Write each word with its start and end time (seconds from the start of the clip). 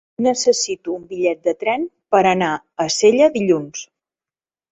Necessito 0.25 0.93
un 0.93 1.03
bitllet 1.11 1.43
de 1.49 1.53
tren 1.63 1.83
per 2.15 2.21
anar 2.29 2.49
a 2.85 2.87
Sella 2.95 3.27
dilluns. 3.37 3.85